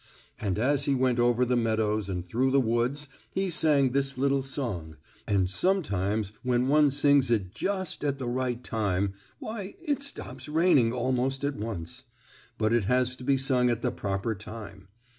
And 0.39 0.57
as 0.57 0.85
he 0.85 0.95
went 0.95 1.19
over 1.19 1.45
the 1.45 1.55
meadows 1.55 2.09
and 2.09 2.25
through 2.27 2.49
the 2.49 2.59
woods 2.59 3.07
he 3.29 3.51
sang 3.51 3.91
this 3.91 4.17
little 4.17 4.41
song, 4.41 4.95
and 5.27 5.47
sometimes 5.47 6.31
when 6.41 6.67
one 6.67 6.89
sings 6.89 7.29
it 7.29 7.53
just 7.53 8.03
at 8.03 8.17
the 8.17 8.27
right 8.27 8.63
time, 8.63 9.13
why 9.37 9.75
it 9.79 10.01
stops 10.01 10.49
raining 10.49 10.91
almost 10.91 11.43
at 11.43 11.55
once. 11.55 12.05
But 12.57 12.73
it 12.73 12.85
has 12.85 13.15
to 13.17 13.23
be 13.23 13.37
sung 13.37 13.69
at 13.69 13.83
the 13.83 13.91
proper 13.91 14.33
time. 14.33 14.87